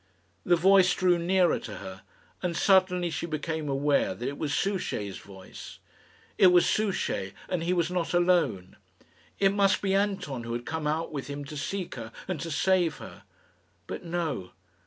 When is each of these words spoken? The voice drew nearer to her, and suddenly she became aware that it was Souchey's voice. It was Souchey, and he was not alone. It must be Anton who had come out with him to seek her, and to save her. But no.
The 0.43 0.55
voice 0.55 0.95
drew 0.95 1.19
nearer 1.19 1.59
to 1.59 1.75
her, 1.75 2.01
and 2.41 2.57
suddenly 2.57 3.11
she 3.11 3.27
became 3.27 3.69
aware 3.69 4.15
that 4.15 4.27
it 4.27 4.39
was 4.39 4.51
Souchey's 4.51 5.19
voice. 5.19 5.77
It 6.39 6.47
was 6.47 6.65
Souchey, 6.67 7.33
and 7.47 7.61
he 7.61 7.71
was 7.73 7.91
not 7.91 8.15
alone. 8.15 8.77
It 9.37 9.53
must 9.53 9.79
be 9.79 9.93
Anton 9.93 10.41
who 10.43 10.53
had 10.53 10.65
come 10.65 10.87
out 10.87 11.11
with 11.13 11.27
him 11.27 11.45
to 11.45 11.55
seek 11.55 11.93
her, 11.93 12.11
and 12.27 12.39
to 12.39 12.49
save 12.49 12.97
her. 12.97 13.21
But 13.85 14.03
no. 14.03 14.53